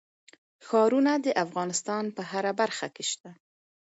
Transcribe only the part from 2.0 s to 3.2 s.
په هره برخه کې